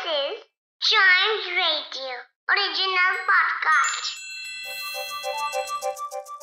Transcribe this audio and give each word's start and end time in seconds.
This 0.00 0.12
is 0.12 0.38
Chimes 0.80 1.46
Radio 1.56 2.12
original 2.50 3.16
podcast. 3.30 4.06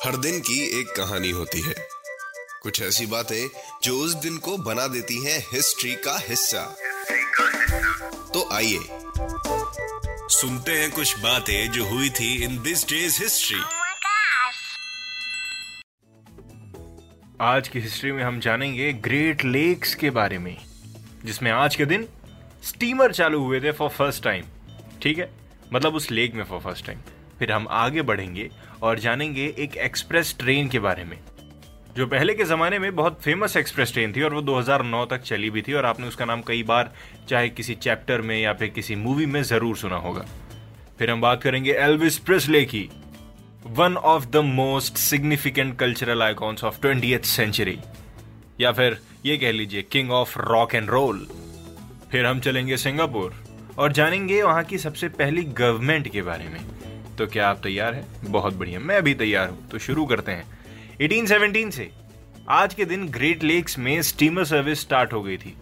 हर 0.04 0.16
दिन 0.16 0.40
की 0.40 0.80
एक 0.80 0.88
कहानी 0.96 1.30
होती 1.30 1.60
है 1.60 1.74
कुछ 2.62 2.82
ऐसी 2.82 3.06
बातें 3.06 3.48
जो 3.82 3.98
उस 3.98 4.14
दिन 4.14 4.36
को 4.38 4.56
बना 4.58 4.86
देती 4.86 5.24
हैं 5.24 5.38
हिस्ट्री 5.52 5.94
का 5.94 6.18
हिस्सा 6.18 6.62
तो 8.34 8.48
आइए 8.52 8.78
सुनते 10.36 10.72
हैं 10.72 10.90
कुछ 10.90 11.18
बातें 11.18 11.70
जो 11.70 11.84
हुई 11.84 12.10
थी 12.10 12.44
इन 12.44 12.62
दिस 12.62 12.84
डेज़ 12.88 13.22
हिस्ट्री. 13.22 13.60
आज 17.40 17.68
की 17.68 17.80
हिस्ट्री 17.80 18.12
में 18.12 18.24
हम 18.24 18.40
जानेंगे 18.40 18.92
ग्रेट 18.92 19.44
लेक्स 19.44 19.94
के 19.94 20.10
बारे 20.10 20.38
में 20.38 20.56
जिसमें 21.24 21.50
आज 21.50 21.76
के 21.76 21.84
दिन 21.84 22.08
स्टीमर 22.62 23.12
चालू 23.12 23.42
हुए 23.44 23.60
थे 23.60 23.72
फॉर 23.72 23.88
फ़र्स्ट 23.88 24.22
टाइम 24.24 24.44
ठीक 25.02 25.18
है? 25.18 25.30
मतलब 25.72 25.94
उस 25.94 26.10
लेक 26.10 26.34
में 26.34 26.44
फॉर 26.44 26.60
फ़र्स्ट 26.60 26.86
टाइम 26.86 26.98
फिर 27.38 27.52
हम 27.52 27.66
आगे 27.70 28.02
बढ़ेंगे 28.02 28.50
और 28.82 28.98
जानेंगे 28.98 29.54
एक 29.58 29.76
एक्सप्रेस 29.76 30.34
ट्रेन 30.38 30.68
के 30.68 30.78
बारे 30.78 31.04
में, 31.04 31.18
जो 31.96 32.06
पहले 32.06 32.34
के 32.34 32.44
ज़माने 32.44 32.78
में 32.78 32.94
बहुत 32.96 33.20
फ़ेमस 33.22 33.56
एक्सप्रेस 33.56 33.92
ट्रेन 33.92 34.12
थी 34.12 34.22
और 34.22 34.34
वो 34.34 34.42
2009 34.42 35.04
तक 35.10 35.22
चली 35.22 35.50
भी 35.50 35.62
थी 35.62 35.72
और 35.72 35.86
आपने 35.86 36.06
उसका 36.06 36.24
नाम 36.24 36.42
कई 36.42 36.62
बार, 36.62 36.92
चाहे 37.28 37.48
किसी 37.48 37.74
चैप्टर 37.74 38.20
में 38.20 38.38
या 38.40 38.52
फिर 38.52 38.68
किसी 38.68 38.96
मूवी 38.96 39.26
में 39.26 39.42
ज़रूर 39.42 39.76
सुना 39.76 39.96
होगा। 39.96 40.24
फिर 40.98 41.10
हम 41.10 41.20
बात 41.20 41.42
करेंगे 41.42 41.72
एल्विस 41.72 42.18
प्रेस्ले 42.18 42.64
की 42.64 42.88
one 43.66 43.96
of 43.96 44.26
the 44.26 44.36
most 44.36 44.96
significant 44.96 45.78
cultural 45.78 46.22
icons 46.22 46.64
of 46.64 46.80
twenty 46.80 47.18
century 47.24 47.78
या 48.60 48.72
फिर 48.72 48.98
ये 49.26 49.36
कह 49.36 49.52
लीजिए 49.52 49.82
king 49.82 50.10
of 50.10 50.38
rock 50.38 50.74
and 50.74 50.90
roll 50.90 51.26
फिर 52.12 52.26
हम 52.26 52.40
चलेंगे 52.40 52.76
सिंगापुर 52.76 53.44
और 53.78 53.92
जानेंगे 53.92 54.42
वहाँ 54.42 54.64
की 54.64 54.78
सबसे 54.78 55.08
पहली 55.08 55.42
गवर्नमेंट 55.42 56.08
के 56.08 56.22
बारे 56.22 56.44
में। 56.44 56.60
तो 57.16 57.26
क्या 57.26 57.48
आप 57.48 57.60
तैयार 57.62 57.94
हैं? 57.94 58.08
बहुत 58.24 58.54
बढ़िया, 58.54 58.80
मैं 58.80 59.02
भी 59.02 59.14
तैयार 59.14 59.48
हूँ। 59.48 59.68
तो 59.68 59.78
शुरू 59.78 60.06
करते 60.06 60.32
हैं। 60.32 60.44
1817 61.00 61.70
से 61.70 61.90
आज 62.48 62.74
के 62.74 62.84
दिन 62.84 63.08
ग्रेट 63.08 63.42
लेक्स 63.42 63.78
में 63.78 64.02
स्टीमर 64.02 64.44
सर्विस 64.44 64.80
स्टार्ट 64.80 65.12
हो 65.12 65.22
गई 65.22 65.36
थी। 65.36 65.56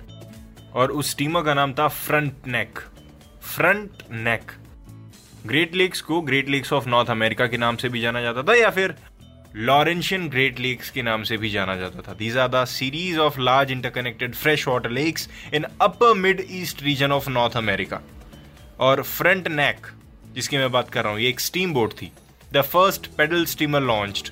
और 0.75 0.91
उस 0.91 1.11
स्टीमर 1.11 1.42
का 1.42 1.55
नाम 1.55 1.72
था 1.72 1.88
फ्रंट 1.88 2.33
नेक 2.47 2.78
फ्रंट 3.42 3.91
नेक 4.12 4.53
ग्रेट 5.47 5.75
लेक्स 5.75 6.00
को 6.00 6.20
Great 6.20 6.48
Lakes 6.48 6.72
of 6.72 6.88
North 6.88 7.10
America 7.10 7.47
के 7.47 7.56
नाम 7.56 7.77
से 7.77 7.88
भी 7.88 8.00
जाना 8.00 8.20
जाता 8.20 8.42
था 8.42 8.55
या 8.55 8.70
फिर 8.70 8.94
लॉरेंशियन 9.57 10.29
ग्रेट 10.29 10.59
लेक्स 10.61 10.91
के 10.91 11.03
नाम 11.03 11.23
से 11.23 11.37
भी 11.37 11.51
जाना 11.51 11.77
जाता 11.77 12.01
था। 12.01 12.15
These 12.15 12.37
are 12.39 12.49
the 12.49 12.65
series 12.65 13.19
of 13.19 13.39
large 13.41 13.71
interconnected 13.73 14.35
fresh 14.35 14.67
water 14.69 14.91
lakes 14.91 15.29
in 15.55 15.65
upper 15.81 16.15
mid 16.15 16.43
east 16.51 16.83
region 16.83 17.12
of 17.12 17.29
North 17.31 17.57
America 17.57 18.01
और 18.81 19.03
फ्रंट 19.03 19.49
नेक 19.49 19.87
जिसकी 20.34 20.57
मैं 20.57 20.71
बात 20.73 20.91
कर 20.91 21.05
रहा 21.05 21.12
हूँ, 21.12 21.21
ये 21.21 21.29
एक 21.29 21.41
स्टीम 21.41 21.73
बोट 21.75 21.93
थी। 21.93 22.11
The 22.53 22.62
first 22.62 23.07
paddle 23.17 23.45
steamer 23.45 23.81
launched 23.83 24.29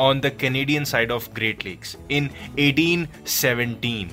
on 0.00 0.20
the 0.20 0.30
Canadian 0.40 0.84
side 0.84 1.10
of 1.10 1.28
Great 1.34 1.64
Lakes 1.66 1.96
in 2.10 2.28
1817 2.58 4.04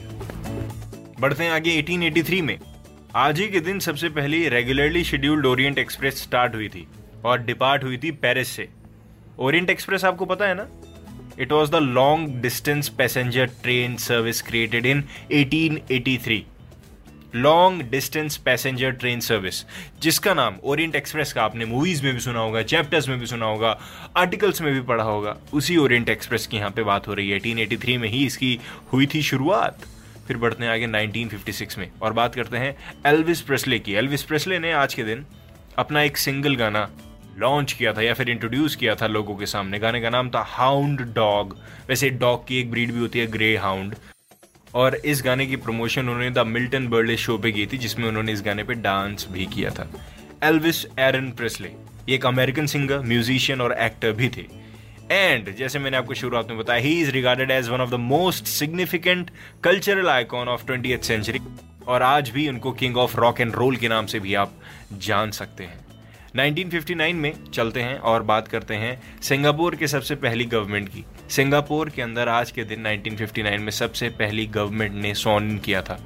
बढ़ते 1.19 1.43
हैं 1.43 1.51
आगे 1.51 1.81
1883 1.81 2.41
में। 2.41 2.57
आज 3.15 3.39
ही 3.39 3.47
के 3.47 3.59
दिन 3.59 3.79
सबसे 3.79 4.09
पहली 4.09 4.47
regularly 4.49 5.03
scheduled 5.03 5.45
Orient 5.45 5.77
Express 5.79 6.21
start 6.23 6.55
हुई 6.55 6.69
थी 6.69 6.87
और 7.25 7.43
डिपार्ट 7.43 7.83
हुई 7.83 7.97
थी 7.97 8.11
पेरिस 8.23 8.47
से। 8.47 8.67
ओरिएंट 9.39 9.69
एक्सप्रेस 9.69 10.05
आपको 10.05 10.25
पता 10.25 10.45
है 10.45 10.53
ना? 10.55 10.67
It 11.39 11.51
was 11.51 11.71
the 11.71 11.75
long 11.75 12.41
distance 12.41 12.89
passenger 12.89 13.45
train 13.45 13.95
service 13.95 14.41
created 14.41 14.85
in 14.85 15.03
1883 15.31 16.39
long 17.35 17.81
distance 17.81 18.37
passenger 18.37 18.91
train 18.91 19.19
service 19.19 19.65
जिसका 20.01 20.33
नाम 20.33 20.55
ओरिएंट 20.63 20.95
एक्सप्रेस 20.95 21.33
का 21.33 21.43
आपने 21.43 21.65
मूवीज़ 21.65 22.03
में 22.03 22.13
भी 22.13 22.19
सुना 22.19 22.39
होगा 22.39 22.61
चैप्टर्स 22.61 23.09
में 23.09 23.19
भी 23.19 23.25
सुना 23.25 23.45
होगा 23.45 23.79
आर्टिकल्स 24.17 24.61
में 24.61 24.73
भी 24.73 24.81
पढ़ा 24.81 25.03
होगा, 25.03 25.37
उसी 25.53 25.77
ओरिएंट 25.77 26.09
एक्सप्रेस 26.09 26.47
की 26.47 26.57
यहाँ 26.57 26.71
पे 26.71 26.83
बात 26.83 27.07
हो 27.07 27.13
रही 27.13 27.29
है। 27.29 27.39
1883 27.39 27.97
में 27.97 28.09
ही 28.09 28.25
इसकी 28.25 28.59
हुई 28.93 29.05
थी 29.05 29.21
शुरुआत। 29.21 29.79
फिर 30.27 30.37
बढ़ते 30.37 30.63
हैं 30.63 30.71
आगे 30.71 30.87
1956 30.87 31.77
में। 31.77 31.91
और 32.01 32.13
बात 32.13 32.35
करते 32.35 32.57
हैं 32.57 32.75
एल्विस 33.05 33.41
प्रेस्ले 33.41 33.79
की। 33.79 33.93
एल्विस 33.93 34.23
प्रेस्ले 34.23 34.59
ने 34.59 34.71
आज 34.71 34.93
के 34.93 35.03
दिन 35.03 35.25
अपना 35.77 36.01
एक 36.01 36.17
सिंगल 36.17 36.55
गाना 36.55 36.89
लॉन्च 37.37 37.73
किया 37.73 37.93
था 37.93 38.01
या 38.01 38.13
फिर 38.13 38.29
इंट्रोड्यूस 38.29 38.75
किया 38.75 38.95
था 38.95 39.07
लोगों 39.07 39.35
के 39.35 39.45
सामने। 39.45 39.79
गाने 39.79 40.01
का 40.01 40.09
नाम 40.09 40.29
था 40.29 40.41
हाउंड 40.47 41.01
डॉग 41.13 41.57
वैसे 41.89 42.09
डॉग 42.09 42.47
की 42.47 42.59
एक 42.59 42.71
ब्रीड 42.71 42.91
भी 42.91 42.99
होती 42.99 43.19
है 43.19 43.27
ग्रे 43.27 43.55
हाउंड 43.57 43.95
और 44.73 44.95
इस 44.95 45.21
गाने 45.25 45.45
की 45.45 45.55
प्रमोशन 45.55 46.01
उन्होंने 46.01 46.29
द 46.29 46.45
मिल्टन 46.47 46.87
बर्डे 46.87 47.17
शो 47.17 47.37
पे 47.37 47.51
की 47.51 47.65
थी, 47.65 47.77
जिसमें 47.77 48.07
उन्होंने 48.07 48.31
इस 48.31 48.41
गाने 48.41 48.63
पे 48.63 48.73
डांस 48.73 49.27
भी 49.31 49.45
किया 49.45 49.69
था। 49.69 49.89
एल्विस 50.43 50.85
एरन 50.99 51.31
प्रेस्ले 51.31 51.71
एक 52.09 52.25
अमेरिकन 52.25 52.65
सिंगर 52.65 52.99
म्यूजिशियन 52.99 53.61
और 53.61 53.77
एक्टर 53.79 54.11
भी 54.11 54.29
थे। 54.29 54.45
एंड 55.11 55.55
जैसे 55.55 55.79
मैंने 55.79 55.97
आपको 55.97 56.13
शुरुआत 56.13 56.49
में 56.49 56.57
बताया 56.57 56.81
ही 56.81 56.99
is 57.01 57.11
regarded 57.11 57.51
as 57.51 57.69
one 57.69 57.81
of 57.81 57.89
the 57.89 57.93
most 57.93 58.45
significant 58.45 59.31
cultural 59.63 60.09
icon 60.09 60.47
of 60.47 60.65
twenty 60.65 60.97
century 60.97 61.39
और 61.87 62.01
आज 62.01 62.29
भी 62.29 62.47
उनको 62.49 62.71
king 62.71 62.97
of 62.97 63.17
rock 63.17 63.41
and 63.41 63.55
roll 63.55 63.75
के 63.75 63.87
नाम 63.87 64.05
से 64.05 64.19
भी 64.19 64.33
आप 64.33 64.53
जान 64.93 65.31
सकते 65.31 65.63
हैं। 65.63 65.84
1959 66.35 67.13
में 67.13 67.33
चलते 67.45 67.81
हैं 67.81 67.97
और 67.99 68.23
बात 68.23 68.47
करते 68.47 68.75
हैं 68.75 69.21
सिंगापुर 69.21 69.75
के 69.75 69.87
सबसे 69.87 70.15
पहली 70.15 70.45
गवर्नमेंट 70.45 70.89
की। 70.89 71.03
सिंगापुर 71.29 71.89
के 71.89 72.01
अंदर 72.01 72.29
आज 72.29 72.51
के 72.51 72.63
दिन 72.63 72.87
1959 72.87 73.59
में 73.59 73.71
सबसे 73.71 74.09
पहली 74.09 74.45
गवर्नमेंट 74.47 74.93
ने 74.93 75.13
सॉन 75.13 75.57
किया 75.57 75.81
था। 75.81 75.99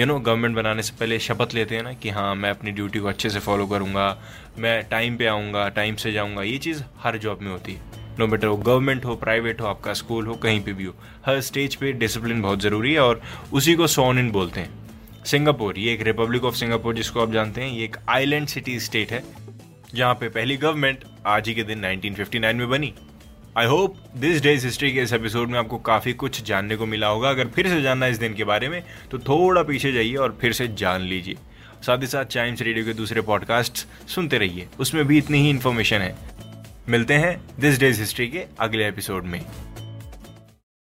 यू 0.00 0.06
नो 0.06 0.18
गवर्नमेंट 0.20 0.56
बनाने 0.56 0.82
से 0.82 0.94
पहले 1.00 1.18
शपथ 1.18 1.54
लेते 1.54 1.76
हैं 1.76 1.82
ना 1.82 1.92
कि 1.92 2.10
हाँ 2.10 2.34
मैं 2.34 2.50
अपनी 2.50 2.70
ड्यूटी 2.70 2.98
को 2.98 3.08
अच्छे 3.08 3.30
से 3.30 3.38
फॉलो 3.38 3.66
करूँगा, 3.66 4.16
मैं 4.58 4.82
टाइम 4.88 5.16
पे 5.16 5.26
आऊँगा 5.26 5.68
टाइम 5.68 5.96
से 5.96 6.12
जाऊँगा, 6.12 6.42
ये 6.42 6.58
चीज़ 6.58 6.82
हर 6.98 7.18
जॉब 7.18 7.42
में 7.42 7.50
होती 7.50 7.72
है। 7.72 7.80
नो 8.18 8.26
बेटर 8.26 8.46
वो 8.46 8.56
गवर्नमेंट 8.56 9.04
हो 9.04 9.16
प्राइवेट 9.16 9.60
हो, 9.60 9.66
आपका 9.66 9.92
स्कूल 9.92 10.26
हो, 10.26 10.34
कहीं 10.34 10.60
पे 10.60 10.72
भी 10.72 10.84
हो, 10.84 10.94
हर 11.26 11.40
स्टेज 11.40 11.74
पे 11.74 11.92
डिसिप्लिन 11.92 12.42
बहुत 12.42 12.60
ज़रूरी 12.60 12.92
है 12.92 13.00
और 13.00 13.22
उसी 13.52 13.74
को 13.74 13.86
सोन 13.86 14.18
इन 14.18 14.30
बोलते 14.30 14.60
हैं। 14.60 15.24
सिंगापुर, 15.24 15.78
ये 15.78 15.92
एक 15.92 16.02
रिपब्लिक 16.02 16.44
ऑफ़ 16.44 16.54
सिंगापुर 16.54 16.94
जिसको 16.94 17.20
आप 17.20 17.32
जानते 17.32 17.60
हैं, 17.60 17.72
ये 17.72 17.84
एक 17.84 17.96
आइलैंड 18.08 18.46
सिटी 18.46 18.78
स्टेट 18.80 19.12
है। 19.12 19.22
जहाँ 19.94 20.14
पे 20.14 20.28
पहली 20.28 20.56
गवर्नमेंट 20.56 21.04
आज 21.26 21.48
ही 21.48 21.54
के 21.54 21.62
दिन 21.62 21.84
1959 21.84 22.54
में 22.54 22.70
बनी। 22.70 22.94
I 23.58 23.66
hope 23.66 23.96
this 24.16 24.42
day's 24.42 24.64
history 24.64 24.92
के 24.92 25.00
इस 25.00 25.12
एपिसोड 25.12 25.48
में 25.48 25.58
आपको 25.58 25.78
काफ़ी 25.78 26.12
कुछ 26.12 26.42
जानने 26.44 26.76
को 26.76 26.86
मिला 26.86 27.06
होगा। 27.06 27.30
अगर 27.30 27.46
फिर 27.46 27.68
से 27.68 27.82
जानना 27.82 28.06
इस 28.06 28.18
दिन 28.18 28.34
के 28.34 28.44
बारे 28.44 28.68
में 28.68 28.82
तो 29.10 29.18
थोड़ा 29.18 29.62
पीछे 29.62 29.92
जाइए 29.92 30.14
और 30.14 30.38
फिर 30.40 30.52
से 30.52 30.68
जान 30.68 31.00
लीजिए। 31.00 31.34
साथ 31.82 31.98
ही 31.98 32.06
साथ 32.06 32.24
चाइम्स 32.24 32.62
रेडियो 32.62 32.84
के 32.84 32.92
दूसरे 32.92 33.20
पॉडकास्ट 33.20 33.86
सुनते 34.08 34.38
रहिए। 34.38 34.66
उसमें 34.80 35.04
भी 35.06 35.18
इतनी 35.18 35.38
ही 35.38 35.50
इन्फॉर्मेशन 35.50 35.98
है। 35.98 36.16
मिलते 36.88 37.14
हैं 37.14 37.40
दिस 37.60 37.78
डेज़ 37.80 38.00
हिस्ट्री 38.00 38.28
के 38.28 38.44
अगले 38.60 38.88
एपिसोड 38.88 39.24
में। 39.24 39.44